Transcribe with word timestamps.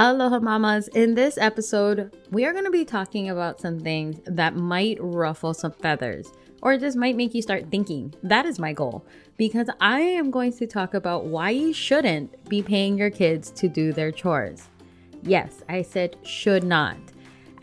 Aloha 0.00 0.38
mamas. 0.38 0.86
In 0.86 1.16
this 1.16 1.36
episode, 1.38 2.16
we 2.30 2.44
are 2.44 2.52
going 2.52 2.64
to 2.66 2.70
be 2.70 2.84
talking 2.84 3.30
about 3.30 3.60
some 3.60 3.80
things 3.80 4.20
that 4.26 4.54
might 4.54 4.96
ruffle 5.00 5.52
some 5.52 5.72
feathers 5.72 6.30
or 6.62 6.78
just 6.78 6.96
might 6.96 7.16
make 7.16 7.34
you 7.34 7.42
start 7.42 7.68
thinking. 7.68 8.14
That 8.22 8.46
is 8.46 8.60
my 8.60 8.72
goal 8.72 9.04
because 9.38 9.68
I 9.80 9.98
am 9.98 10.30
going 10.30 10.52
to 10.52 10.68
talk 10.68 10.94
about 10.94 11.24
why 11.24 11.50
you 11.50 11.72
shouldn't 11.72 12.48
be 12.48 12.62
paying 12.62 12.96
your 12.96 13.10
kids 13.10 13.50
to 13.50 13.68
do 13.68 13.92
their 13.92 14.12
chores. 14.12 14.68
Yes, 15.24 15.64
I 15.68 15.82
said 15.82 16.14
should 16.22 16.62
not. 16.62 16.98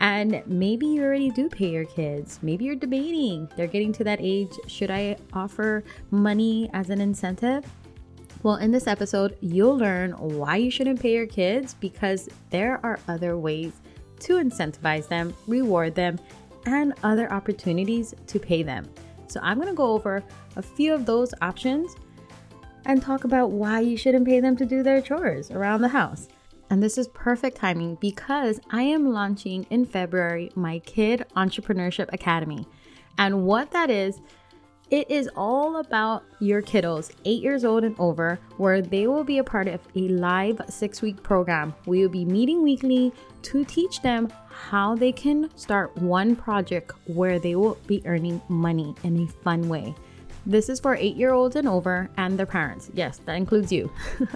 And 0.00 0.42
maybe 0.44 0.84
you 0.88 1.04
already 1.04 1.30
do 1.30 1.48
pay 1.48 1.70
your 1.70 1.86
kids. 1.86 2.38
Maybe 2.42 2.66
you're 2.66 2.74
debating. 2.74 3.48
They're 3.56 3.66
getting 3.66 3.94
to 3.94 4.04
that 4.04 4.18
age. 4.20 4.52
Should 4.66 4.90
I 4.90 5.16
offer 5.32 5.84
money 6.10 6.68
as 6.74 6.90
an 6.90 7.00
incentive? 7.00 7.64
Well, 8.46 8.58
in 8.58 8.70
this 8.70 8.86
episode, 8.86 9.36
you'll 9.40 9.76
learn 9.76 10.12
why 10.12 10.54
you 10.54 10.70
shouldn't 10.70 11.00
pay 11.00 11.14
your 11.14 11.26
kids 11.26 11.74
because 11.74 12.28
there 12.50 12.78
are 12.84 13.00
other 13.08 13.36
ways 13.36 13.72
to 14.20 14.34
incentivize 14.34 15.08
them, 15.08 15.34
reward 15.48 15.96
them, 15.96 16.20
and 16.64 16.94
other 17.02 17.28
opportunities 17.32 18.14
to 18.28 18.38
pay 18.38 18.62
them. 18.62 18.88
So, 19.26 19.40
I'm 19.42 19.56
going 19.56 19.66
to 19.66 19.74
go 19.74 19.90
over 19.90 20.22
a 20.54 20.62
few 20.62 20.94
of 20.94 21.06
those 21.06 21.34
options 21.42 21.96
and 22.84 23.02
talk 23.02 23.24
about 23.24 23.50
why 23.50 23.80
you 23.80 23.96
shouldn't 23.96 24.28
pay 24.28 24.38
them 24.38 24.56
to 24.58 24.64
do 24.64 24.84
their 24.84 25.02
chores 25.02 25.50
around 25.50 25.80
the 25.80 25.88
house. 25.88 26.28
And 26.70 26.80
this 26.80 26.98
is 26.98 27.08
perfect 27.08 27.56
timing 27.56 27.96
because 27.96 28.60
I 28.70 28.82
am 28.82 29.12
launching 29.12 29.66
in 29.70 29.84
February 29.84 30.52
my 30.54 30.78
Kid 30.78 31.26
Entrepreneurship 31.34 32.12
Academy. 32.12 32.64
And 33.18 33.44
what 33.44 33.72
that 33.72 33.90
is, 33.90 34.20
it 34.90 35.10
is 35.10 35.28
all 35.34 35.78
about 35.78 36.24
your 36.38 36.62
kiddos, 36.62 37.10
eight 37.24 37.42
years 37.42 37.64
old 37.64 37.82
and 37.82 37.96
over, 37.98 38.38
where 38.56 38.80
they 38.80 39.08
will 39.08 39.24
be 39.24 39.38
a 39.38 39.44
part 39.44 39.66
of 39.66 39.80
a 39.96 40.08
live 40.08 40.60
six 40.68 41.02
week 41.02 41.20
program. 41.24 41.74
We 41.86 42.02
will 42.02 42.08
be 42.08 42.24
meeting 42.24 42.62
weekly 42.62 43.12
to 43.42 43.64
teach 43.64 44.00
them 44.00 44.32
how 44.48 44.94
they 44.94 45.10
can 45.10 45.50
start 45.56 45.96
one 45.96 46.36
project 46.36 46.92
where 47.06 47.40
they 47.40 47.56
will 47.56 47.78
be 47.88 48.00
earning 48.06 48.40
money 48.48 48.94
in 49.02 49.24
a 49.24 49.26
fun 49.42 49.68
way. 49.68 49.92
This 50.46 50.68
is 50.68 50.78
for 50.78 50.94
eight 50.94 51.16
year 51.16 51.32
olds 51.32 51.56
and 51.56 51.66
over 51.66 52.08
and 52.16 52.38
their 52.38 52.46
parents. 52.46 52.88
Yes, 52.94 53.20
that 53.24 53.34
includes 53.34 53.72
you. 53.72 53.90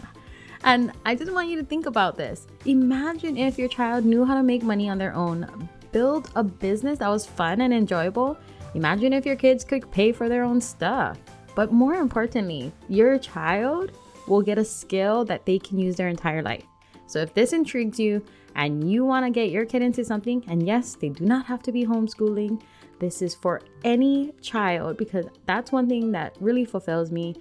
and 0.64 0.90
I 1.06 1.14
just 1.14 1.32
want 1.32 1.48
you 1.48 1.58
to 1.58 1.64
think 1.64 1.86
about 1.86 2.16
this. 2.16 2.48
Imagine 2.64 3.36
if 3.36 3.56
your 3.56 3.68
child 3.68 4.04
knew 4.04 4.24
how 4.24 4.34
to 4.34 4.42
make 4.42 4.64
money 4.64 4.90
on 4.90 4.98
their 4.98 5.14
own, 5.14 5.68
build 5.92 6.28
a 6.34 6.42
business 6.42 6.98
that 6.98 7.08
was 7.08 7.24
fun 7.24 7.60
and 7.60 7.72
enjoyable 7.72 8.36
Imagine 8.74 9.12
if 9.12 9.26
your 9.26 9.36
kids 9.36 9.64
could 9.64 9.90
pay 9.90 10.12
for 10.12 10.28
their 10.28 10.44
own 10.44 10.60
stuff. 10.60 11.18
But 11.54 11.72
more 11.72 11.94
importantly, 11.94 12.72
your 12.88 13.18
child 13.18 13.92
will 14.26 14.42
get 14.42 14.58
a 14.58 14.64
skill 14.64 15.24
that 15.24 15.44
they 15.44 15.58
can 15.58 15.78
use 15.78 15.96
their 15.96 16.08
entire 16.08 16.42
life. 16.42 16.64
So 17.06 17.18
if 17.18 17.34
this 17.34 17.52
intrigues 17.52 17.98
you 17.98 18.24
and 18.54 18.88
you 18.90 19.04
want 19.04 19.26
to 19.26 19.30
get 19.30 19.50
your 19.50 19.64
kid 19.64 19.82
into 19.82 20.04
something, 20.04 20.44
and 20.48 20.64
yes, 20.64 20.94
they 20.94 21.08
do 21.08 21.24
not 21.24 21.46
have 21.46 21.62
to 21.64 21.72
be 21.72 21.84
homeschooling, 21.84 22.62
this 23.00 23.22
is 23.22 23.34
for 23.34 23.62
any 23.82 24.32
child 24.40 24.96
because 24.96 25.26
that's 25.46 25.72
one 25.72 25.88
thing 25.88 26.12
that 26.12 26.36
really 26.40 26.64
fulfills 26.64 27.10
me. 27.10 27.34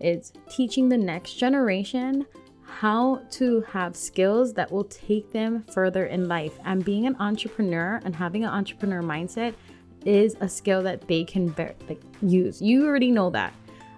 It's 0.00 0.32
teaching 0.50 0.88
the 0.88 0.96
next 0.96 1.34
generation 1.34 2.26
how 2.64 3.20
to 3.30 3.60
have 3.68 3.94
skills 3.94 4.54
that 4.54 4.72
will 4.72 4.84
take 4.84 5.30
them 5.30 5.62
further 5.72 6.06
in 6.06 6.26
life. 6.26 6.58
And 6.64 6.84
being 6.84 7.06
an 7.06 7.16
entrepreneur 7.20 8.00
and 8.04 8.16
having 8.16 8.42
an 8.44 8.50
entrepreneur 8.50 9.02
mindset 9.02 9.54
is 10.04 10.36
a 10.40 10.48
skill 10.48 10.82
that 10.82 11.06
they 11.08 11.24
can 11.24 11.50
ver- 11.50 11.74
like, 11.88 12.00
use. 12.22 12.60
You 12.60 12.86
already 12.86 13.10
know 13.10 13.30
that. 13.30 13.52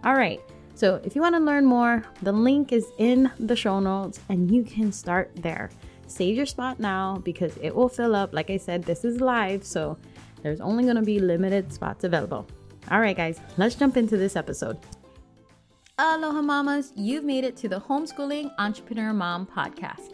All 0.04 0.14
right. 0.14 0.40
So 0.74 1.00
if 1.04 1.14
you 1.14 1.22
want 1.22 1.34
to 1.36 1.40
learn 1.40 1.64
more, 1.64 2.02
the 2.22 2.32
link 2.32 2.72
is 2.72 2.86
in 2.98 3.30
the 3.38 3.54
show 3.54 3.80
notes 3.80 4.20
and 4.28 4.50
you 4.50 4.64
can 4.64 4.90
start 4.92 5.30
there. 5.36 5.70
Save 6.06 6.36
your 6.36 6.46
spot 6.46 6.80
now 6.80 7.20
because 7.24 7.56
it 7.58 7.74
will 7.74 7.88
fill 7.88 8.14
up. 8.14 8.34
Like 8.34 8.50
I 8.50 8.56
said, 8.56 8.82
this 8.82 9.04
is 9.04 9.20
live, 9.20 9.64
so 9.64 9.96
there's 10.42 10.60
only 10.60 10.84
going 10.84 10.96
to 10.96 11.02
be 11.02 11.18
limited 11.18 11.72
spots 11.72 12.04
available. 12.04 12.46
All 12.90 13.00
right, 13.00 13.16
guys, 13.16 13.40
let's 13.56 13.74
jump 13.74 13.96
into 13.96 14.16
this 14.16 14.36
episode. 14.36 14.78
Aloha, 15.96 16.42
mamas. 16.42 16.92
You've 16.96 17.24
made 17.24 17.44
it 17.44 17.56
to 17.58 17.68
the 17.68 17.80
Homeschooling 17.80 18.52
Entrepreneur 18.58 19.12
Mom 19.12 19.46
podcast. 19.46 20.13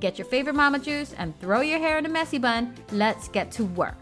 Get 0.00 0.18
your 0.18 0.26
favorite 0.26 0.54
mama 0.54 0.78
juice 0.78 1.12
and 1.18 1.38
throw 1.40 1.60
your 1.60 1.78
hair 1.78 1.98
in 1.98 2.06
a 2.06 2.08
messy 2.08 2.38
bun. 2.38 2.74
Let's 2.90 3.28
get 3.28 3.50
to 3.52 3.66
work. 3.66 3.98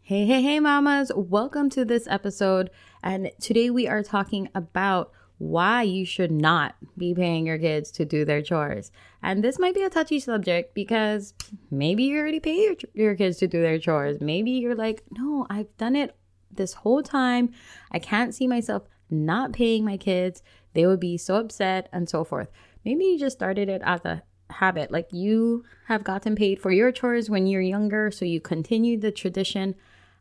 Hey, 0.00 0.26
hey, 0.26 0.42
hey, 0.42 0.60
mamas. 0.60 1.10
Welcome 1.16 1.70
to 1.70 1.84
this 1.84 2.06
episode. 2.06 2.70
And 3.02 3.32
today 3.40 3.68
we 3.70 3.88
are 3.88 4.04
talking 4.04 4.48
about 4.54 5.10
why 5.38 5.82
you 5.82 6.06
should 6.06 6.30
not 6.30 6.76
be 6.96 7.14
paying 7.14 7.46
your 7.46 7.58
kids 7.58 7.90
to 7.92 8.04
do 8.04 8.24
their 8.24 8.42
chores. 8.42 8.92
And 9.24 9.42
this 9.42 9.58
might 9.58 9.74
be 9.74 9.82
a 9.82 9.90
touchy 9.90 10.20
subject 10.20 10.72
because 10.72 11.34
maybe 11.72 12.04
you 12.04 12.18
already 12.18 12.38
pay 12.38 12.62
your, 12.62 12.74
your 12.94 13.14
kids 13.16 13.38
to 13.38 13.48
do 13.48 13.60
their 13.60 13.80
chores. 13.80 14.20
Maybe 14.20 14.52
you're 14.52 14.76
like, 14.76 15.02
no, 15.10 15.48
I've 15.50 15.76
done 15.78 15.96
it 15.96 16.14
this 16.52 16.74
whole 16.74 17.02
time. 17.02 17.50
I 17.90 17.98
can't 17.98 18.32
see 18.32 18.46
myself 18.46 18.84
not 19.10 19.52
paying 19.52 19.84
my 19.84 19.96
kids. 19.96 20.44
They 20.74 20.86
would 20.86 21.00
be 21.00 21.18
so 21.18 21.36
upset 21.36 21.88
and 21.92 22.08
so 22.08 22.22
forth. 22.22 22.48
Maybe 22.84 23.04
you 23.04 23.18
just 23.18 23.36
started 23.36 23.68
it 23.68 23.82
as 23.84 24.04
a 24.04 24.22
habit. 24.50 24.90
Like 24.90 25.08
you 25.12 25.64
have 25.86 26.04
gotten 26.04 26.36
paid 26.36 26.60
for 26.60 26.70
your 26.70 26.92
chores 26.92 27.30
when 27.30 27.46
you're 27.46 27.62
younger, 27.62 28.10
so 28.10 28.24
you 28.24 28.40
continue 28.40 28.98
the 28.98 29.12
tradition. 29.12 29.74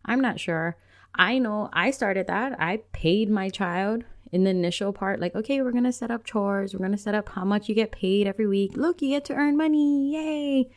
I'm 0.05 0.22
not 0.22 0.39
sure. 0.39 0.77
I 1.16 1.39
know 1.39 1.69
I 1.73 1.91
started 1.91 2.27
that. 2.27 2.59
I 2.59 2.81
paid 2.94 3.29
my 3.29 3.49
child 3.49 4.03
in 4.31 4.45
the 4.45 4.49
initial 4.49 4.94
part, 4.94 5.19
like, 5.19 5.35
okay, 5.35 5.61
we're 5.61 5.72
going 5.72 5.83
to 5.83 5.91
set 5.91 6.09
up 6.09 6.23
chores. 6.23 6.73
We're 6.73 6.79
going 6.79 6.94
to 6.94 6.97
set 6.97 7.16
up 7.16 7.29
how 7.29 7.44
much 7.44 7.67
you 7.67 7.75
get 7.75 7.91
paid 7.91 8.27
every 8.27 8.47
week. 8.47 8.78
Look, 8.78 9.01
you 9.01 9.09
get 9.09 9.25
to 9.25 9.33
earn 9.33 9.57
money. 9.57 10.13
Yay. 10.13 10.69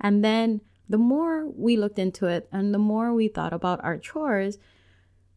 And 0.00 0.24
then 0.24 0.62
the 0.88 0.98
more 0.98 1.46
we 1.46 1.76
looked 1.76 1.98
into 1.98 2.26
it 2.26 2.48
and 2.50 2.74
the 2.74 2.78
more 2.78 3.12
we 3.12 3.28
thought 3.28 3.52
about 3.52 3.82
our 3.84 3.98
chores, 3.98 4.58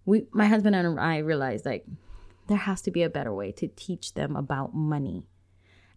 we, 0.05 0.25
my 0.31 0.47
husband 0.47 0.75
and 0.75 0.99
I 0.99 1.17
realized 1.17 1.65
like 1.65 1.85
there 2.47 2.57
has 2.57 2.81
to 2.83 2.91
be 2.91 3.03
a 3.03 3.09
better 3.09 3.33
way 3.33 3.51
to 3.53 3.67
teach 3.67 4.15
them 4.15 4.35
about 4.35 4.73
money. 4.73 5.27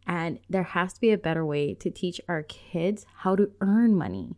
And 0.07 0.39
there 0.51 0.63
has 0.63 0.93
to 0.95 1.01
be 1.01 1.13
a 1.13 1.19
better 1.19 1.45
way 1.45 1.75
to 1.75 1.91
teach 1.91 2.21
our 2.29 2.43
kids 2.43 3.07
how 3.19 3.37
to 3.37 3.51
earn 3.61 3.95
money, 3.95 4.37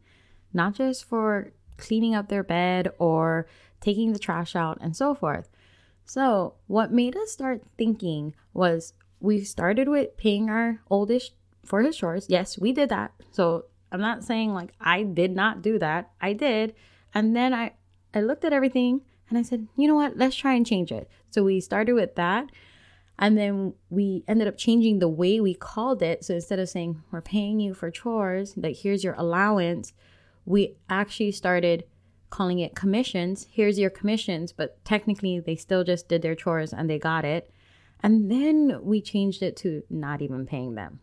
not 0.52 0.74
just 0.74 1.04
for 1.04 1.52
cleaning 1.76 2.14
up 2.14 2.28
their 2.28 2.44
bed 2.44 2.88
or 2.98 3.46
taking 3.80 4.12
the 4.12 4.18
trash 4.18 4.56
out 4.56 4.78
and 4.80 4.96
so 4.96 5.14
forth. 5.14 5.48
So, 6.04 6.54
what 6.68 6.92
made 6.92 7.16
us 7.16 7.32
start 7.32 7.62
thinking 7.76 8.34
was 8.54 8.94
we 9.20 9.42
started 9.42 9.88
with 9.88 10.16
paying 10.16 10.48
our 10.48 10.80
oldest 10.88 11.32
for 11.64 11.82
his 11.82 11.96
chores. 11.96 12.26
Yes, 12.28 12.58
we 12.58 12.72
did 12.72 12.88
that. 12.90 13.12
So, 13.32 13.64
I'm 13.90 14.00
not 14.00 14.22
saying 14.24 14.54
like 14.54 14.72
I 14.80 15.02
did 15.02 15.34
not 15.34 15.62
do 15.62 15.78
that. 15.78 16.10
I 16.20 16.32
did. 16.32 16.74
And 17.12 17.34
then 17.34 17.52
I 17.52 17.72
I 18.14 18.20
looked 18.20 18.44
at 18.44 18.52
everything 18.52 19.02
and 19.28 19.36
I 19.36 19.42
said, 19.42 19.66
"You 19.76 19.88
know 19.88 19.96
what? 19.96 20.16
Let's 20.16 20.36
try 20.36 20.54
and 20.54 20.64
change 20.64 20.92
it." 20.92 21.10
So, 21.30 21.42
we 21.42 21.60
started 21.60 21.94
with 21.94 22.14
that 22.14 22.50
and 23.18 23.38
then 23.38 23.74
we 23.88 24.24
ended 24.28 24.46
up 24.46 24.58
changing 24.58 24.98
the 24.98 25.08
way 25.08 25.40
we 25.40 25.54
called 25.54 26.02
it. 26.02 26.24
So 26.24 26.34
instead 26.34 26.58
of 26.58 26.68
saying, 26.68 27.02
we're 27.10 27.22
paying 27.22 27.60
you 27.60 27.72
for 27.72 27.90
chores, 27.90 28.54
like 28.56 28.76
here's 28.76 29.02
your 29.02 29.14
allowance, 29.14 29.92
we 30.44 30.76
actually 30.88 31.32
started 31.32 31.84
calling 32.28 32.58
it 32.58 32.74
commissions. 32.74 33.46
Here's 33.50 33.78
your 33.78 33.90
commissions, 33.90 34.52
but 34.52 34.84
technically 34.84 35.40
they 35.40 35.56
still 35.56 35.84
just 35.84 36.08
did 36.08 36.22
their 36.22 36.34
chores 36.34 36.72
and 36.72 36.90
they 36.90 36.98
got 36.98 37.24
it. 37.24 37.50
And 38.02 38.30
then 38.30 38.80
we 38.82 39.00
changed 39.00 39.42
it 39.42 39.56
to 39.58 39.82
not 39.88 40.20
even 40.20 40.46
paying 40.46 40.74
them. 40.74 41.00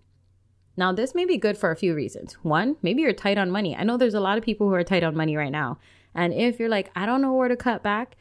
Now, 0.78 0.92
this 0.92 1.16
may 1.16 1.26
be 1.26 1.38
good 1.38 1.58
for 1.58 1.72
a 1.72 1.76
few 1.76 1.96
reasons. 1.96 2.34
One, 2.44 2.78
maybe 2.82 3.02
you're 3.02 3.14
tight 3.14 3.38
on 3.38 3.52
money. 3.52 3.76
I 3.76 3.84
know 3.84 3.98
there's 3.98 4.14
a 4.14 4.20
lot 4.20 4.38
of 4.38 4.44
people 4.44 4.68
who 4.68 4.74
are 4.74 4.84
tight 4.84 5.04
on 5.04 5.16
money 5.16 5.36
right 5.36 5.52
now. 5.52 5.80
And 6.16 6.34
if 6.34 6.60
you're 6.60 6.70
like, 6.70 6.92
I 6.96 7.06
don't 7.06 7.22
know 7.22 7.34
where 7.34 7.48
to 7.48 7.56
cut 7.56 7.84
back, 7.84 8.16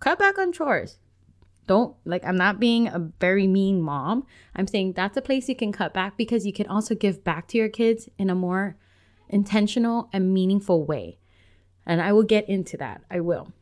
cut 0.00 0.18
back 0.18 0.38
on 0.38 0.52
chores 0.52 0.98
don't 1.70 1.94
like 2.04 2.24
i'm 2.24 2.36
not 2.36 2.58
being 2.58 2.88
a 2.88 2.98
very 3.20 3.46
mean 3.46 3.80
mom. 3.80 4.26
I'm 4.56 4.66
saying 4.66 4.94
that's 4.94 5.16
a 5.16 5.22
place 5.22 5.48
you 5.48 5.54
can 5.54 5.70
cut 5.70 5.94
back 5.94 6.16
because 6.16 6.44
you 6.44 6.52
can 6.52 6.66
also 6.66 6.96
give 6.96 7.22
back 7.22 7.46
to 7.48 7.58
your 7.58 7.68
kids 7.68 8.08
in 8.18 8.28
a 8.28 8.34
more 8.34 8.76
intentional 9.28 10.10
and 10.12 10.34
meaningful 10.34 10.84
way. 10.84 11.20
And 11.86 12.02
i 12.02 12.12
will 12.12 12.24
get 12.24 12.48
into 12.48 12.76
that. 12.78 13.02
I 13.08 13.20
will. 13.20 13.52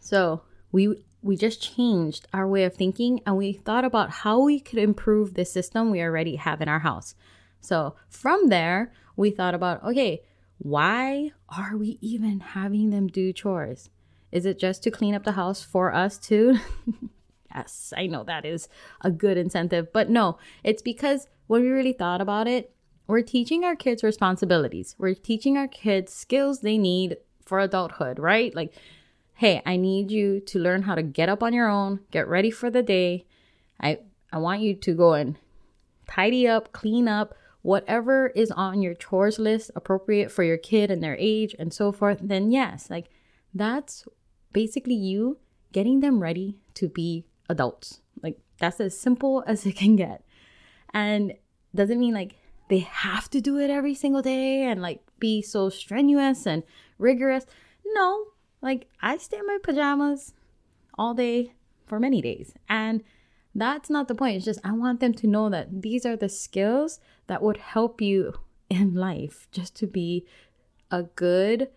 So 0.00 0.44
we 0.72 1.04
we 1.20 1.36
just 1.36 1.60
changed 1.60 2.26
our 2.32 2.48
way 2.48 2.64
of 2.64 2.74
thinking 2.74 3.20
and 3.26 3.36
we 3.36 3.52
thought 3.52 3.84
about 3.84 4.08
how 4.22 4.40
we 4.40 4.58
could 4.58 4.78
improve 4.78 5.34
the 5.34 5.44
system 5.44 5.90
we 5.90 6.00
already 6.00 6.36
have 6.36 6.62
in 6.62 6.70
our 6.70 6.84
house. 6.90 7.14
So 7.60 7.96
from 8.08 8.48
there, 8.48 8.94
we 9.14 9.30
thought 9.30 9.54
about 9.54 9.84
okay, 9.84 10.22
why 10.56 11.32
are 11.50 11.76
we 11.76 11.98
even 12.00 12.40
having 12.40 12.88
them 12.88 13.08
do 13.08 13.34
chores? 13.34 13.90
Is 14.32 14.46
it 14.46 14.58
just 14.58 14.82
to 14.84 14.90
clean 14.90 15.14
up 15.14 15.24
the 15.24 15.32
house 15.32 15.62
for 15.62 15.94
us 15.94 16.16
too? 16.16 16.56
yes, 17.56 17.92
I 17.96 18.06
know 18.06 18.24
that 18.24 18.44
is 18.44 18.68
a 19.00 19.10
good 19.10 19.36
incentive, 19.36 19.92
but 19.92 20.10
no, 20.10 20.38
it's 20.62 20.82
because 20.82 21.26
when 21.46 21.62
we 21.62 21.68
really 21.68 21.92
thought 21.92 22.20
about 22.20 22.46
it, 22.46 22.72
we're 23.06 23.22
teaching 23.22 23.64
our 23.64 23.76
kids 23.76 24.02
responsibilities. 24.02 24.96
We're 24.98 25.14
teaching 25.14 25.56
our 25.56 25.68
kids 25.68 26.12
skills 26.12 26.60
they 26.60 26.76
need 26.76 27.18
for 27.44 27.60
adulthood, 27.60 28.18
right? 28.18 28.54
Like, 28.54 28.72
hey, 29.34 29.62
I 29.64 29.76
need 29.76 30.10
you 30.10 30.40
to 30.40 30.58
learn 30.58 30.82
how 30.82 30.96
to 30.96 31.02
get 31.02 31.28
up 31.28 31.42
on 31.42 31.52
your 31.52 31.68
own, 31.68 32.00
get 32.10 32.26
ready 32.28 32.50
for 32.50 32.70
the 32.70 32.82
day. 32.82 33.26
I 33.80 34.00
I 34.32 34.38
want 34.38 34.60
you 34.60 34.74
to 34.74 34.94
go 34.94 35.14
and 35.14 35.36
tidy 36.08 36.48
up, 36.48 36.72
clean 36.72 37.06
up, 37.06 37.34
whatever 37.62 38.28
is 38.28 38.50
on 38.50 38.82
your 38.82 38.94
chores 38.94 39.38
list 39.38 39.70
appropriate 39.76 40.30
for 40.32 40.42
your 40.42 40.56
kid 40.56 40.90
and 40.90 41.02
their 41.02 41.16
age 41.18 41.54
and 41.58 41.72
so 41.72 41.92
forth. 41.92 42.18
Then 42.20 42.50
yes, 42.50 42.90
like 42.90 43.06
that's 43.54 44.04
basically 44.52 44.94
you 44.94 45.38
getting 45.72 46.00
them 46.00 46.20
ready 46.20 46.58
to 46.74 46.88
be 46.88 47.24
adults. 47.48 48.00
Like 48.22 48.38
that's 48.58 48.80
as 48.80 48.98
simple 48.98 49.44
as 49.46 49.66
it 49.66 49.76
can 49.76 49.96
get. 49.96 50.24
And 50.92 51.34
doesn't 51.74 52.00
mean 52.00 52.14
like 52.14 52.36
they 52.68 52.78
have 52.80 53.30
to 53.30 53.40
do 53.40 53.58
it 53.58 53.70
every 53.70 53.94
single 53.94 54.22
day 54.22 54.62
and 54.64 54.82
like 54.82 55.00
be 55.18 55.42
so 55.42 55.68
strenuous 55.68 56.46
and 56.46 56.62
rigorous. 56.98 57.46
No, 57.84 58.24
like 58.62 58.88
I 59.00 59.18
stay 59.18 59.38
in 59.38 59.46
my 59.46 59.58
pajamas 59.62 60.34
all 60.98 61.14
day 61.14 61.52
for 61.86 62.00
many 62.00 62.20
days. 62.20 62.54
And 62.68 63.02
that's 63.54 63.88
not 63.88 64.08
the 64.08 64.14
point. 64.14 64.36
It's 64.36 64.44
just 64.44 64.60
I 64.64 64.72
want 64.72 65.00
them 65.00 65.14
to 65.14 65.26
know 65.26 65.48
that 65.50 65.82
these 65.82 66.04
are 66.04 66.16
the 66.16 66.28
skills 66.28 67.00
that 67.26 67.42
would 67.42 67.56
help 67.56 68.00
you 68.00 68.34
in 68.70 68.94
life 68.94 69.48
just 69.52 69.76
to 69.76 69.86
be 69.86 70.26
a 70.90 71.04
good 71.04 71.68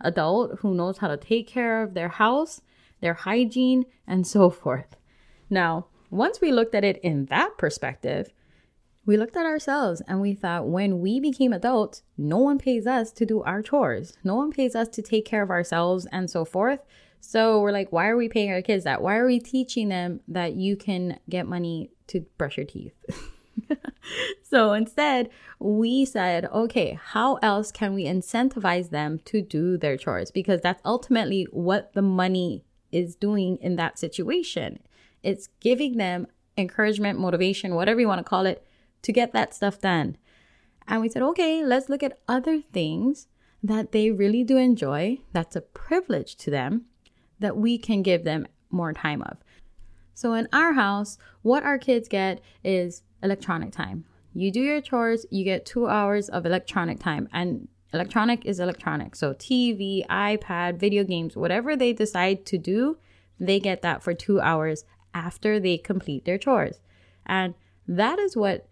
adult 0.00 0.58
who 0.60 0.74
knows 0.74 0.98
how 0.98 1.08
to 1.08 1.16
take 1.16 1.46
care 1.46 1.82
of 1.82 1.94
their 1.94 2.08
house, 2.08 2.60
their 3.02 3.14
hygiene, 3.14 3.84
and 4.06 4.26
so 4.26 4.48
forth. 4.48 4.96
Now, 5.50 5.86
once 6.10 6.40
we 6.40 6.50
looked 6.50 6.74
at 6.74 6.84
it 6.84 6.98
in 7.02 7.26
that 7.26 7.58
perspective, 7.58 8.30
we 9.04 9.16
looked 9.16 9.36
at 9.36 9.46
ourselves 9.46 10.00
and 10.06 10.20
we 10.20 10.32
thought 10.34 10.68
when 10.68 11.00
we 11.00 11.18
became 11.20 11.52
adults, 11.52 12.02
no 12.16 12.38
one 12.38 12.58
pays 12.58 12.86
us 12.86 13.10
to 13.12 13.26
do 13.26 13.42
our 13.42 13.60
chores. 13.60 14.14
No 14.22 14.36
one 14.36 14.52
pays 14.52 14.76
us 14.76 14.88
to 14.88 15.02
take 15.02 15.24
care 15.24 15.42
of 15.42 15.50
ourselves 15.50 16.06
and 16.12 16.30
so 16.30 16.44
forth. 16.44 16.80
So 17.20 17.60
we're 17.60 17.72
like, 17.72 17.92
why 17.92 18.08
are 18.08 18.16
we 18.16 18.28
paying 18.28 18.52
our 18.52 18.62
kids 18.62 18.84
that? 18.84 19.02
Why 19.02 19.16
are 19.16 19.26
we 19.26 19.40
teaching 19.40 19.88
them 19.88 20.20
that 20.28 20.54
you 20.54 20.76
can 20.76 21.18
get 21.28 21.46
money 21.46 21.90
to 22.08 22.20
brush 22.38 22.56
your 22.56 22.66
teeth? 22.66 22.94
so 24.42 24.72
instead, 24.72 25.30
we 25.58 26.04
said, 26.04 26.46
okay, 26.46 26.98
how 27.02 27.36
else 27.36 27.70
can 27.72 27.94
we 27.94 28.04
incentivize 28.04 28.90
them 28.90 29.20
to 29.26 29.40
do 29.40 29.76
their 29.76 29.96
chores? 29.96 30.30
Because 30.30 30.60
that's 30.60 30.82
ultimately 30.84 31.46
what 31.50 31.92
the 31.92 32.02
money 32.02 32.64
is 32.92 33.16
doing 33.16 33.58
in 33.60 33.76
that 33.76 33.98
situation. 33.98 34.78
It's 35.22 35.48
giving 35.60 35.96
them 35.96 36.26
encouragement, 36.56 37.18
motivation, 37.18 37.74
whatever 37.74 38.00
you 38.00 38.08
want 38.08 38.18
to 38.18 38.28
call 38.28 38.46
it, 38.46 38.64
to 39.02 39.12
get 39.12 39.32
that 39.32 39.54
stuff 39.54 39.80
done. 39.80 40.16
And 40.86 41.00
we 41.00 41.08
said, 41.08 41.22
okay, 41.22 41.64
let's 41.64 41.88
look 41.88 42.02
at 42.02 42.18
other 42.28 42.60
things 42.60 43.28
that 43.62 43.92
they 43.92 44.10
really 44.10 44.44
do 44.44 44.56
enjoy, 44.56 45.18
that's 45.32 45.56
a 45.56 45.60
privilege 45.60 46.36
to 46.36 46.50
them, 46.50 46.86
that 47.38 47.56
we 47.56 47.78
can 47.78 48.02
give 48.02 48.24
them 48.24 48.46
more 48.70 48.92
time 48.92 49.22
of. 49.22 49.38
So 50.14 50.34
in 50.34 50.48
our 50.52 50.72
house, 50.72 51.16
what 51.42 51.62
our 51.62 51.78
kids 51.78 52.08
get 52.08 52.40
is 52.64 53.02
electronic 53.22 53.72
time. 53.72 54.04
You 54.34 54.50
do 54.50 54.60
your 54.60 54.80
chores, 54.80 55.26
you 55.30 55.44
get 55.44 55.64
two 55.64 55.86
hours 55.86 56.28
of 56.28 56.44
electronic 56.44 56.98
time. 56.98 57.28
And 57.32 57.68
electronic 57.92 58.44
is 58.44 58.60
electronic. 58.60 59.14
So 59.16 59.34
TV, 59.34 60.06
iPad, 60.08 60.78
video 60.78 61.04
games, 61.04 61.36
whatever 61.36 61.76
they 61.76 61.92
decide 61.92 62.46
to 62.46 62.58
do, 62.58 62.98
they 63.38 63.60
get 63.60 63.82
that 63.82 64.02
for 64.02 64.14
two 64.14 64.40
hours 64.40 64.84
after 65.14 65.60
they 65.60 65.78
complete 65.78 66.24
their 66.24 66.38
chores. 66.38 66.80
And 67.26 67.54
that 67.86 68.18
is 68.18 68.36
what 68.36 68.68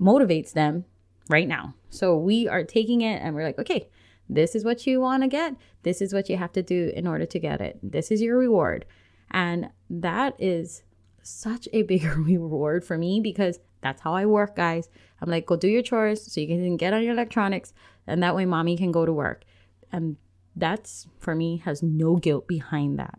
motivates 0.00 0.52
them 0.52 0.84
right 1.28 1.48
now. 1.48 1.74
So 1.90 2.16
we 2.16 2.48
are 2.48 2.64
taking 2.64 3.00
it 3.00 3.20
and 3.22 3.34
we're 3.34 3.44
like, 3.44 3.58
okay, 3.58 3.88
this 4.28 4.54
is 4.54 4.64
what 4.64 4.86
you 4.86 5.00
want 5.00 5.22
to 5.22 5.28
get. 5.28 5.56
This 5.82 6.00
is 6.00 6.12
what 6.12 6.28
you 6.28 6.36
have 6.36 6.52
to 6.52 6.62
do 6.62 6.92
in 6.94 7.06
order 7.06 7.26
to 7.26 7.38
get 7.38 7.60
it. 7.60 7.78
This 7.82 8.10
is 8.10 8.22
your 8.22 8.38
reward. 8.38 8.84
And 9.30 9.70
that 9.88 10.34
is 10.38 10.82
such 11.22 11.68
a 11.72 11.82
bigger 11.90 12.14
reward 12.14 12.84
for 12.84 12.96
me 12.96 13.20
because 13.20 13.58
that's 13.80 14.02
how 14.02 14.14
I 14.14 14.26
work, 14.26 14.56
guys. 14.56 14.88
I'm 15.20 15.30
like, 15.30 15.46
go 15.46 15.56
do 15.56 15.68
your 15.68 15.82
chores 15.82 16.32
so 16.32 16.40
you 16.40 16.46
can 16.46 16.76
get 16.76 16.92
on 16.92 17.02
your 17.02 17.12
electronics 17.12 17.72
and 18.10 18.22
that 18.22 18.34
way 18.34 18.44
mommy 18.44 18.76
can 18.76 18.92
go 18.92 19.06
to 19.06 19.12
work. 19.12 19.44
And 19.92 20.16
that's 20.56 21.06
for 21.18 21.34
me 21.34 21.58
has 21.64 21.82
no 21.82 22.16
guilt 22.16 22.46
behind 22.46 22.98
that. 22.98 23.18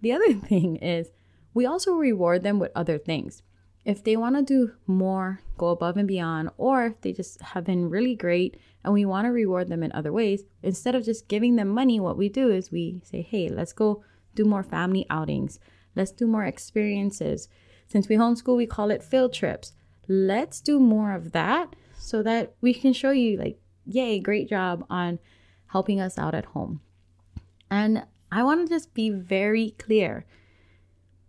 The 0.00 0.12
other 0.12 0.32
thing 0.48 0.76
is 0.76 1.10
we 1.54 1.66
also 1.66 1.92
reward 1.92 2.42
them 2.42 2.58
with 2.58 2.72
other 2.74 2.98
things 2.98 3.42
if 3.84 4.04
they 4.04 4.16
want 4.16 4.36
to 4.36 4.42
do 4.42 4.72
more, 4.86 5.40
go 5.58 5.68
above 5.68 5.96
and 5.96 6.06
beyond, 6.06 6.50
or 6.56 6.86
if 6.86 7.00
they 7.00 7.12
just 7.12 7.40
have 7.40 7.64
been 7.64 7.90
really 7.90 8.14
great 8.14 8.56
and 8.84 8.94
we 8.94 9.04
want 9.04 9.26
to 9.26 9.32
reward 9.32 9.68
them 9.68 9.82
in 9.82 9.92
other 9.92 10.12
ways, 10.12 10.44
instead 10.62 10.94
of 10.94 11.04
just 11.04 11.28
giving 11.28 11.56
them 11.56 11.68
money, 11.68 11.98
what 11.98 12.16
we 12.16 12.28
do 12.28 12.50
is 12.50 12.70
we 12.70 13.00
say, 13.04 13.22
hey, 13.22 13.48
let's 13.48 13.72
go 13.72 14.04
do 14.34 14.44
more 14.44 14.62
family 14.62 15.06
outings. 15.10 15.58
Let's 15.96 16.12
do 16.12 16.26
more 16.26 16.44
experiences. 16.44 17.48
Since 17.88 18.08
we 18.08 18.16
homeschool, 18.16 18.56
we 18.56 18.66
call 18.66 18.90
it 18.90 19.02
field 19.02 19.32
trips. 19.32 19.72
Let's 20.08 20.60
do 20.60 20.78
more 20.78 21.12
of 21.12 21.32
that 21.32 21.74
so 21.98 22.22
that 22.22 22.54
we 22.60 22.74
can 22.74 22.92
show 22.92 23.10
you, 23.10 23.36
like, 23.36 23.60
yay, 23.86 24.18
great 24.18 24.48
job 24.48 24.84
on 24.88 25.18
helping 25.66 26.00
us 26.00 26.18
out 26.18 26.34
at 26.34 26.46
home. 26.46 26.80
And 27.70 28.04
I 28.30 28.42
want 28.42 28.66
to 28.66 28.74
just 28.74 28.94
be 28.94 29.10
very 29.10 29.74
clear 29.78 30.26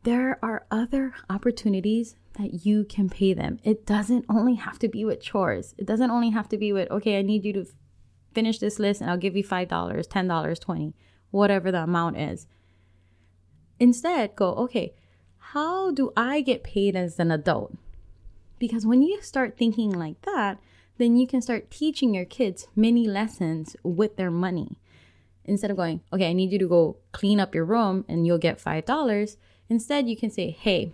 there 0.03 0.37
are 0.43 0.65
other 0.69 1.13
opportunities 1.29 2.15
that 2.37 2.65
you 2.65 2.83
can 2.83 3.09
pay 3.09 3.33
them. 3.33 3.59
It 3.63 3.85
doesn't 3.85 4.25
only 4.27 4.55
have 4.55 4.79
to 4.79 4.89
be 4.89 5.05
with 5.05 5.21
chores. 5.21 5.73
It 5.77 5.85
doesn't 5.85 6.11
only 6.11 6.31
have 6.31 6.49
to 6.49 6.57
be 6.57 6.73
with, 6.73 6.89
okay, 6.91 7.17
I 7.17 7.21
need 7.21 7.45
you 7.45 7.53
to 7.53 7.65
finish 8.33 8.59
this 8.59 8.79
list 8.79 9.01
and 9.01 9.09
I'll 9.09 9.17
give 9.17 9.35
you 9.35 9.43
$5, 9.43 9.67
$10, 9.67 10.59
20, 10.59 10.93
whatever 11.31 11.71
the 11.71 11.83
amount 11.83 12.17
is. 12.17 12.47
Instead, 13.79 14.35
go, 14.35 14.53
okay, 14.55 14.93
how 15.37 15.91
do 15.91 16.11
I 16.17 16.41
get 16.41 16.63
paid 16.63 16.95
as 16.95 17.19
an 17.19 17.31
adult? 17.31 17.75
Because 18.59 18.85
when 18.85 19.01
you 19.01 19.21
start 19.21 19.57
thinking 19.57 19.91
like 19.91 20.21
that, 20.23 20.59
then 20.97 21.17
you 21.17 21.27
can 21.27 21.41
start 21.41 21.71
teaching 21.71 22.13
your 22.13 22.25
kids 22.25 22.67
many 22.75 23.07
lessons 23.07 23.75
with 23.83 24.15
their 24.15 24.31
money. 24.31 24.79
Instead 25.45 25.71
of 25.71 25.77
going, 25.77 26.01
okay, 26.13 26.29
I 26.29 26.33
need 26.33 26.51
you 26.51 26.59
to 26.59 26.67
go 26.67 26.97
clean 27.11 27.39
up 27.39 27.53
your 27.53 27.65
room 27.65 28.05
and 28.07 28.25
you'll 28.25 28.37
get 28.37 28.63
$5. 28.63 29.37
Instead, 29.69 30.07
you 30.07 30.15
can 30.15 30.29
say, 30.29 30.51
hey, 30.51 30.93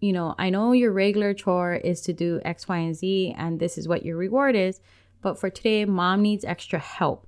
you 0.00 0.12
know, 0.12 0.34
I 0.38 0.50
know 0.50 0.72
your 0.72 0.92
regular 0.92 1.34
chore 1.34 1.74
is 1.74 2.00
to 2.02 2.12
do 2.12 2.40
X, 2.44 2.68
Y, 2.68 2.76
and 2.76 2.94
Z, 2.94 3.34
and 3.36 3.58
this 3.58 3.76
is 3.76 3.88
what 3.88 4.04
your 4.04 4.16
reward 4.16 4.54
is. 4.54 4.80
But 5.22 5.38
for 5.38 5.50
today, 5.50 5.84
mom 5.84 6.22
needs 6.22 6.44
extra 6.44 6.78
help. 6.78 7.26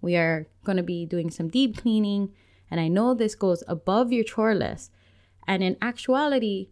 We 0.00 0.16
are 0.16 0.46
going 0.64 0.76
to 0.76 0.82
be 0.82 1.06
doing 1.06 1.30
some 1.30 1.48
deep 1.48 1.76
cleaning, 1.76 2.32
and 2.70 2.80
I 2.80 2.88
know 2.88 3.14
this 3.14 3.34
goes 3.34 3.62
above 3.68 4.12
your 4.12 4.24
chore 4.24 4.54
list. 4.54 4.90
And 5.46 5.62
in 5.62 5.76
actuality, 5.80 6.68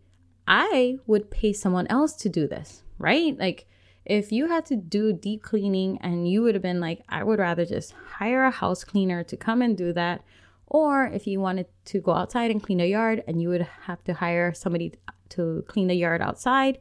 I 0.47 0.99
would 1.07 1.31
pay 1.31 1.53
someone 1.53 1.87
else 1.89 2.13
to 2.15 2.29
do 2.29 2.47
this, 2.47 2.83
right? 2.99 3.39
Like, 3.39 3.67
if 4.07 4.31
you 4.31 4.47
had 4.47 4.65
to 4.67 4.77
do 4.77 5.13
deep 5.13 5.43
cleaning 5.43 5.99
and 6.01 6.31
you 6.31 6.41
would 6.43 6.55
have 6.55 6.63
been 6.63 6.81
like, 6.81 7.03
I 7.09 7.25
would 7.25 7.41
rather 7.41 7.67
just 7.67 7.93
hire 7.93 8.45
a 8.45 8.53
house 8.53 8.85
cleaner 8.85 9.25
to 9.25 9.37
come 9.37 9.61
and 9.61 9.77
do 9.77 9.93
that. 9.95 10.23
Or 10.69 11.07
if 11.07 11.27
you 11.27 11.41
wanted 11.41 11.67
to 11.87 12.01
go 12.01 12.13
outside 12.13 12.53
and 12.53 12.63
clean 12.63 12.81
a 12.81 12.87
yard 12.87 13.25
and 13.27 13.43
you 13.43 13.49
would 13.49 13.67
have 13.83 14.05
to 14.05 14.15
hire 14.15 14.55
somebody 14.55 14.95
to 15.31 15.65
clean 15.67 15.89
the 15.89 15.95
yard 15.95 16.23
outside. 16.23 16.79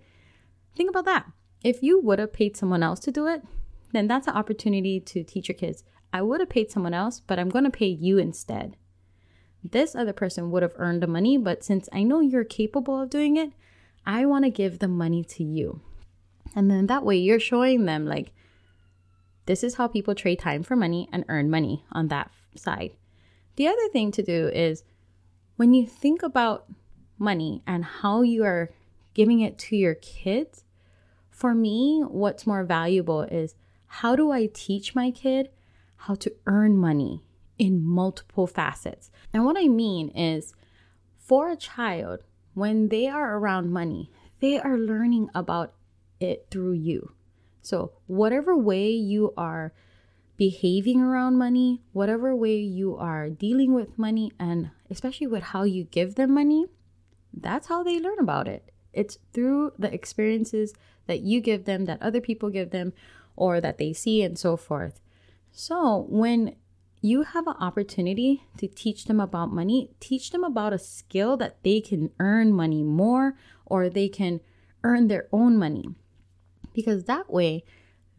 Think 0.75 0.91
about 0.91 1.05
that. 1.05 1.25
If 1.63 1.81
you 1.81 1.99
would 1.99 2.19
have 2.19 2.31
paid 2.31 2.55
someone 2.55 2.83
else 2.83 2.99
to 3.01 3.11
do 3.11 3.25
it, 3.25 3.41
then 3.91 4.07
that's 4.07 4.27
an 4.27 4.35
opportunity 4.35 4.99
to 4.99 5.23
teach 5.23 5.47
your 5.47 5.57
kids. 5.57 5.83
I 6.13 6.21
would 6.21 6.41
have 6.41 6.49
paid 6.49 6.69
someone 6.69 6.93
else, 6.93 7.19
but 7.19 7.39
I'm 7.39 7.49
going 7.49 7.63
to 7.63 7.71
pay 7.71 7.87
you 7.87 8.19
instead. 8.19 8.77
This 9.63 9.95
other 9.95 10.13
person 10.13 10.51
would 10.51 10.61
have 10.61 10.75
earned 10.75 11.01
the 11.01 11.07
money, 11.07 11.39
but 11.39 11.63
since 11.63 11.89
I 11.91 12.03
know 12.03 12.19
you're 12.19 12.43
capable 12.43 13.01
of 13.01 13.09
doing 13.09 13.35
it, 13.35 13.51
I 14.05 14.27
want 14.27 14.45
to 14.45 14.51
give 14.51 14.77
the 14.77 14.87
money 14.87 15.23
to 15.23 15.43
you. 15.43 15.81
And 16.53 16.69
then 16.69 16.87
that 16.87 17.05
way 17.05 17.17
you're 17.17 17.39
showing 17.39 17.85
them, 17.85 18.05
like, 18.05 18.31
this 19.45 19.63
is 19.63 19.75
how 19.75 19.87
people 19.87 20.15
trade 20.15 20.39
time 20.39 20.63
for 20.63 20.75
money 20.75 21.07
and 21.11 21.23
earn 21.27 21.49
money 21.49 21.85
on 21.91 22.07
that 22.09 22.31
side. 22.55 22.91
The 23.55 23.67
other 23.67 23.87
thing 23.91 24.11
to 24.11 24.23
do 24.23 24.47
is 24.47 24.83
when 25.55 25.73
you 25.73 25.85
think 25.85 26.23
about 26.23 26.65
money 27.17 27.61
and 27.65 27.85
how 27.85 28.21
you 28.21 28.43
are 28.43 28.71
giving 29.13 29.39
it 29.39 29.57
to 29.57 29.75
your 29.75 29.95
kids, 29.95 30.65
for 31.29 31.53
me, 31.53 32.01
what's 32.07 32.47
more 32.47 32.63
valuable 32.63 33.21
is 33.21 33.55
how 33.87 34.15
do 34.15 34.31
I 34.31 34.49
teach 34.51 34.95
my 34.95 35.11
kid 35.11 35.49
how 35.95 36.15
to 36.15 36.33
earn 36.45 36.77
money 36.77 37.23
in 37.57 37.85
multiple 37.85 38.47
facets? 38.47 39.11
And 39.33 39.45
what 39.45 39.57
I 39.57 39.67
mean 39.67 40.09
is, 40.09 40.53
for 41.17 41.49
a 41.49 41.55
child, 41.55 42.21
when 42.53 42.89
they 42.89 43.07
are 43.07 43.37
around 43.37 43.71
money, 43.71 44.11
they 44.39 44.59
are 44.59 44.77
learning 44.77 45.29
about 45.33 45.73
it 46.19 46.47
through 46.51 46.73
you. 46.73 47.11
So, 47.61 47.93
whatever 48.07 48.55
way 48.55 48.91
you 48.91 49.33
are 49.35 49.73
behaving 50.37 51.01
around 51.01 51.37
money, 51.37 51.81
whatever 51.93 52.35
way 52.35 52.57
you 52.57 52.95
are 52.97 53.29
dealing 53.29 53.73
with 53.73 53.97
money, 53.97 54.31
and 54.39 54.71
especially 54.89 55.27
with 55.27 55.43
how 55.43 55.63
you 55.63 55.85
give 55.85 56.15
them 56.15 56.33
money, 56.33 56.65
that's 57.33 57.67
how 57.67 57.83
they 57.83 57.99
learn 57.99 58.19
about 58.19 58.47
it. 58.47 58.71
It's 58.93 59.17
through 59.33 59.73
the 59.77 59.93
experiences 59.93 60.73
that 61.07 61.21
you 61.21 61.41
give 61.41 61.65
them, 61.65 61.85
that 61.85 62.01
other 62.01 62.21
people 62.21 62.49
give 62.49 62.71
them, 62.71 62.93
or 63.35 63.59
that 63.61 63.77
they 63.77 63.93
see, 63.93 64.21
and 64.21 64.37
so 64.37 64.55
forth. 64.57 65.01
So, 65.51 66.05
when 66.09 66.55
you 67.01 67.23
have 67.23 67.47
an 67.47 67.55
opportunity 67.59 68.43
to 68.57 68.67
teach 68.67 69.05
them 69.05 69.19
about 69.19 69.53
money, 69.53 69.91
teach 69.99 70.31
them 70.31 70.43
about 70.43 70.73
a 70.73 70.79
skill 70.79 71.37
that 71.37 71.61
they 71.63 71.79
can 71.79 72.09
earn 72.19 72.51
money 72.51 72.83
more 72.83 73.37
or 73.65 73.89
they 73.89 74.09
can 74.09 74.39
earn 74.83 75.07
their 75.07 75.27
own 75.31 75.57
money. 75.57 75.85
Because 76.75 77.05
that 77.05 77.31
way, 77.31 77.63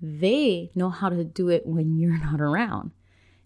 they 0.00 0.70
know 0.74 0.90
how 0.90 1.08
to 1.08 1.22
do 1.22 1.48
it 1.48 1.66
when 1.66 1.96
you're 1.96 2.18
not 2.18 2.40
around. 2.40 2.90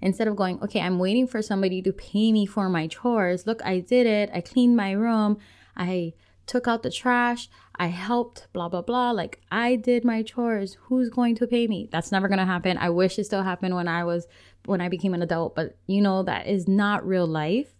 Instead 0.00 0.28
of 0.28 0.36
going, 0.36 0.58
okay, 0.62 0.80
I'm 0.80 0.98
waiting 0.98 1.26
for 1.26 1.42
somebody 1.42 1.82
to 1.82 1.92
pay 1.92 2.32
me 2.32 2.46
for 2.46 2.68
my 2.70 2.86
chores. 2.86 3.46
Look, 3.46 3.62
I 3.64 3.80
did 3.80 4.06
it. 4.06 4.30
I 4.32 4.40
cleaned 4.40 4.76
my 4.76 4.92
room. 4.92 5.36
I 5.76 6.14
took 6.46 6.66
out 6.66 6.82
the 6.82 6.90
trash. 6.90 7.50
I 7.76 7.88
helped, 7.88 8.48
blah, 8.52 8.68
blah, 8.68 8.82
blah. 8.82 9.10
Like 9.10 9.40
I 9.52 9.76
did 9.76 10.04
my 10.04 10.22
chores. 10.22 10.78
Who's 10.84 11.10
going 11.10 11.34
to 11.36 11.46
pay 11.46 11.66
me? 11.66 11.88
That's 11.92 12.10
never 12.10 12.28
going 12.28 12.38
to 12.38 12.46
happen. 12.46 12.78
I 12.78 12.90
wish 12.90 13.18
it 13.18 13.24
still 13.24 13.42
happened 13.42 13.74
when 13.74 13.88
I 13.88 14.04
was, 14.04 14.26
when 14.64 14.80
I 14.80 14.88
became 14.88 15.14
an 15.14 15.22
adult, 15.22 15.54
but 15.54 15.76
you 15.86 16.00
know, 16.00 16.22
that 16.22 16.46
is 16.46 16.66
not 16.66 17.06
real 17.06 17.26
life. 17.26 17.74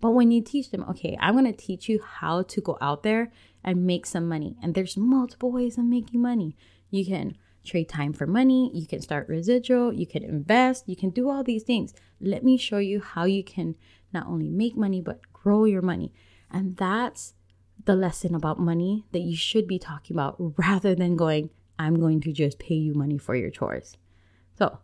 But 0.00 0.10
when 0.10 0.30
you 0.30 0.42
teach 0.42 0.70
them, 0.70 0.84
okay, 0.90 1.16
I'm 1.20 1.34
going 1.34 1.44
to 1.44 1.52
teach 1.52 1.88
you 1.88 2.00
how 2.02 2.42
to 2.42 2.60
go 2.60 2.76
out 2.80 3.02
there 3.02 3.32
and 3.62 3.86
make 3.86 4.06
some 4.06 4.28
money. 4.28 4.56
And 4.62 4.74
there's 4.74 4.96
multiple 4.96 5.50
ways 5.50 5.78
of 5.78 5.84
making 5.84 6.20
money. 6.20 6.56
You 6.90 7.04
can 7.04 7.36
trade 7.64 7.88
time 7.88 8.12
for 8.12 8.26
money, 8.26 8.70
you 8.74 8.86
can 8.86 9.00
start 9.00 9.28
residual, 9.28 9.92
you 9.92 10.06
can 10.06 10.22
invest, 10.22 10.88
you 10.88 10.96
can 10.96 11.10
do 11.10 11.30
all 11.30 11.42
these 11.42 11.62
things. 11.62 11.94
Let 12.20 12.44
me 12.44 12.56
show 12.56 12.78
you 12.78 13.00
how 13.00 13.24
you 13.24 13.42
can 13.42 13.74
not 14.12 14.26
only 14.26 14.50
make 14.50 14.76
money, 14.76 15.00
but 15.00 15.20
grow 15.32 15.64
your 15.64 15.82
money. 15.82 16.12
And 16.50 16.76
that's 16.76 17.34
the 17.84 17.96
lesson 17.96 18.34
about 18.34 18.58
money 18.58 19.04
that 19.12 19.20
you 19.20 19.36
should 19.36 19.66
be 19.66 19.78
talking 19.78 20.14
about 20.14 20.36
rather 20.58 20.94
than 20.94 21.16
going, 21.16 21.50
I'm 21.78 21.98
going 21.98 22.20
to 22.22 22.32
just 22.32 22.58
pay 22.58 22.74
you 22.74 22.94
money 22.94 23.18
for 23.18 23.34
your 23.34 23.50
chores. 23.50 23.96
So, 24.56 24.78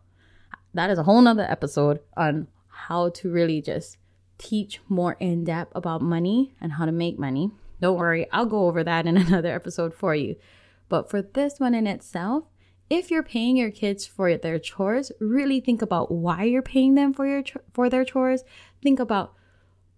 that 0.73 0.89
is 0.89 0.99
a 0.99 1.03
whole 1.03 1.21
nother 1.21 1.49
episode 1.49 1.99
on 2.15 2.47
how 2.67 3.09
to 3.09 3.31
really 3.31 3.61
just 3.61 3.97
teach 4.37 4.79
more 4.89 5.15
in 5.19 5.43
depth 5.43 5.71
about 5.75 6.01
money 6.01 6.53
and 6.59 6.73
how 6.73 6.85
to 6.85 6.91
make 6.91 7.19
money. 7.19 7.51
Don't 7.79 7.97
worry, 7.97 8.27
I'll 8.31 8.45
go 8.45 8.67
over 8.67 8.83
that 8.83 9.05
in 9.05 9.17
another 9.27 9.53
episode 9.53 9.93
for 9.93 10.15
you. 10.15 10.35
But 10.91 11.09
for 11.09 11.21
this 11.21 11.57
one 11.57 11.73
in 11.73 11.87
itself, 11.87 12.49
if 12.89 13.09
you're 13.09 13.23
paying 13.23 13.55
your 13.55 13.71
kids 13.71 14.05
for 14.05 14.35
their 14.35 14.59
chores, 14.59 15.09
really 15.21 15.61
think 15.61 15.81
about 15.81 16.11
why 16.11 16.43
you're 16.43 16.61
paying 16.61 16.95
them 16.95 17.13
for 17.13 17.25
your 17.25 17.43
for 17.73 17.89
their 17.89 18.03
chores. 18.03 18.43
Think 18.83 18.99
about 18.99 19.33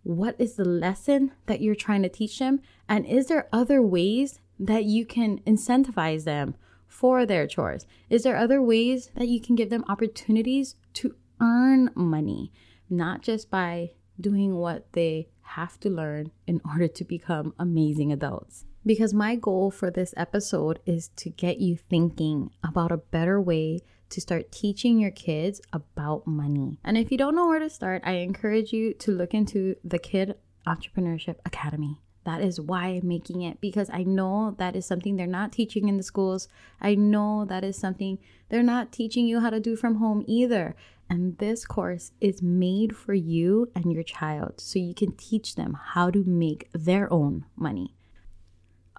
what 0.03 0.35
is 0.37 0.53
the 0.53 0.63
lesson 0.63 1.31
that 1.47 1.61
you're 1.61 1.73
trying 1.73 2.03
to 2.03 2.09
teach 2.09 2.37
them 2.37 2.61
and 2.87 3.07
is 3.07 3.25
there 3.25 3.49
other 3.51 3.81
ways 3.81 4.39
that 4.59 4.83
you 4.83 5.03
can 5.03 5.39
incentivize 5.47 6.25
them 6.25 6.53
for 6.87 7.25
their 7.25 7.47
chores? 7.47 7.87
Is 8.11 8.21
there 8.21 8.37
other 8.37 8.61
ways 8.61 9.09
that 9.15 9.29
you 9.29 9.41
can 9.41 9.55
give 9.55 9.71
them 9.71 9.85
opportunities 9.89 10.75
to 10.93 11.15
earn 11.41 11.89
money, 11.95 12.51
not 12.87 13.23
just 13.23 13.49
by 13.49 13.93
doing 14.21 14.57
what 14.57 14.93
they 14.93 15.29
have 15.41 15.79
to 15.79 15.89
learn 15.89 16.29
in 16.45 16.61
order 16.63 16.87
to 16.87 17.03
become 17.03 17.55
amazing 17.57 18.11
adults? 18.11 18.65
Because 18.85 19.13
my 19.13 19.35
goal 19.35 19.71
for 19.71 19.89
this 19.89 20.13
episode 20.17 20.79
is 20.85 21.09
to 21.15 21.29
get 21.29 21.59
you 21.59 21.77
thinking 21.77 22.51
about 22.63 22.91
a 22.91 22.97
better 22.97 23.39
way 23.41 23.79
to 24.09 24.21
start 24.21 24.51
teaching 24.51 24.99
your 24.99 25.11
kids 25.11 25.61
about 25.71 26.27
money. 26.27 26.79
And 26.83 26.97
if 26.97 27.11
you 27.11 27.17
don't 27.17 27.35
know 27.35 27.47
where 27.47 27.59
to 27.59 27.69
start, 27.69 28.01
I 28.05 28.13
encourage 28.13 28.71
you 28.71 28.93
to 28.95 29.11
look 29.11 29.33
into 29.33 29.75
the 29.83 29.99
Kid 29.99 30.35
Entrepreneurship 30.67 31.37
Academy. 31.45 31.99
That 32.25 32.41
is 32.41 32.61
why 32.61 32.87
I'm 32.87 33.07
making 33.07 33.41
it 33.41 33.59
because 33.59 33.89
I 33.91 34.03
know 34.03 34.55
that 34.57 34.75
is 34.75 34.85
something 34.85 35.15
they're 35.15 35.27
not 35.27 35.51
teaching 35.51 35.89
in 35.89 35.97
the 35.97 36.03
schools. 36.03 36.47
I 36.79 36.95
know 36.95 37.43
that 37.45 37.63
is 37.63 37.77
something 37.77 38.17
they're 38.49 38.63
not 38.63 38.91
teaching 38.91 39.25
you 39.25 39.39
how 39.39 39.49
to 39.49 39.59
do 39.59 39.75
from 39.75 39.95
home 39.95 40.23
either. 40.27 40.75
And 41.09 41.37
this 41.39 41.65
course 41.65 42.11
is 42.21 42.41
made 42.41 42.95
for 42.95 43.13
you 43.13 43.69
and 43.75 43.91
your 43.91 44.03
child 44.03 44.61
so 44.61 44.79
you 44.79 44.93
can 44.93 45.13
teach 45.13 45.55
them 45.55 45.77
how 45.93 46.11
to 46.11 46.23
make 46.23 46.69
their 46.73 47.11
own 47.11 47.45
money. 47.55 47.93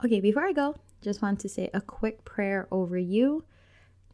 Okay, 0.04 0.20
before 0.20 0.44
I 0.44 0.52
go, 0.52 0.76
just 1.00 1.22
want 1.22 1.40
to 1.40 1.48
say 1.48 1.70
a 1.72 1.80
quick 1.80 2.26
prayer 2.26 2.68
over 2.70 2.98
you. 2.98 3.46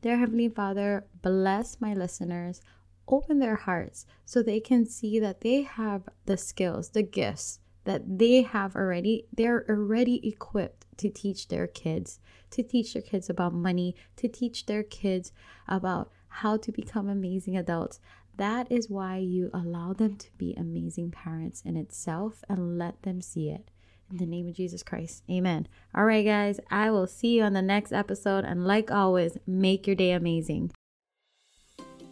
Dear 0.03 0.19
Heavenly 0.19 0.49
Father, 0.49 1.05
bless 1.21 1.81
my 1.81 1.95
listeners, 1.95 2.61
open 3.09 3.41
their 3.41 3.57
hearts 3.57 4.07
so 4.25 4.41
they 4.41 4.61
can 4.61 4.87
see 4.87 5.19
that 5.19 5.41
they 5.41 5.63
have 5.63 6.09
the 6.27 6.37
skills, 6.37 6.91
the 6.91 7.03
gifts 7.03 7.59
that 7.87 8.21
they 8.21 8.43
have 8.43 8.77
already. 8.77 9.27
They're 9.37 9.69
already 9.69 10.25
equipped 10.25 10.87
to 10.99 11.11
teach 11.11 11.49
their 11.49 11.67
kids, 11.67 12.21
to 12.51 12.63
teach 12.63 12.93
their 12.93 13.03
kids 13.03 13.29
about 13.29 13.53
money, 13.53 13.97
to 14.15 14.29
teach 14.29 14.67
their 14.67 14.85
kids 14.85 15.33
about 15.67 16.13
how 16.29 16.57
to 16.59 16.71
become 16.71 17.09
amazing 17.09 17.57
adults. 17.57 17.99
That 18.37 18.71
is 18.71 18.89
why 18.89 19.17
you 19.17 19.51
allow 19.53 19.95
them 19.95 20.15
to 20.19 20.31
be 20.39 20.55
amazing 20.55 21.11
parents 21.11 21.63
in 21.65 21.77
itself 21.77 22.45
and 22.49 22.79
let 22.79 23.03
them 23.03 23.21
see 23.21 23.51
it. 23.51 23.73
In 24.11 24.17
the 24.17 24.27
name 24.27 24.49
of 24.49 24.55
Jesus 24.55 24.83
Christ. 24.83 25.23
Amen. 25.31 25.69
All 25.95 26.05
right, 26.05 26.25
guys, 26.25 26.59
I 26.71 26.91
will 26.91 27.07
see 27.07 27.37
you 27.37 27.45
on 27.45 27.53
the 27.53 27.63
next 27.63 27.93
episode. 27.93 28.45
And 28.45 28.67
like 28.67 28.91
always, 28.91 29.39
make 29.47 29.87
your 29.87 29.95
day 29.95 30.13
amazing. 30.13 30.73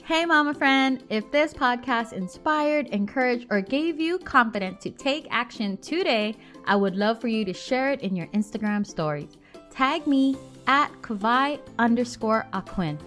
Hey, 0.05 0.25
mama 0.25 0.55
friend, 0.55 1.03
if 1.11 1.31
this 1.33 1.53
podcast 1.53 2.13
inspired, 2.13 2.87
encouraged, 2.89 3.47
or 3.51 3.61
gave 3.61 4.01
you 4.01 4.19
confidence 4.19 4.83
to 4.85 4.91
take 4.91 5.27
action 5.31 5.77
today, 5.79 6.35
I 6.65 6.77
would 6.77 6.97
love 6.97 7.21
for 7.21 7.29
you 7.29 7.45
to 7.45 7.53
share 7.53 7.93
it 7.93 8.01
in 8.01 8.17
your 8.17 8.29
Instagram 8.29 8.87
stories. 8.87 9.37
Tag 9.71 10.07
me 10.07 10.37
at 10.67 10.91
Kavai 11.03 11.61
underscore 11.79 12.47
Aquin. 12.53 12.99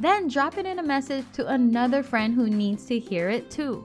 Then 0.00 0.28
drop 0.28 0.58
it 0.58 0.66
in 0.66 0.80
a 0.80 0.82
message 0.82 1.24
to 1.34 1.46
another 1.46 2.02
friend 2.02 2.34
who 2.34 2.50
needs 2.50 2.84
to 2.86 2.98
hear 2.98 3.30
it 3.30 3.50
too 3.50 3.84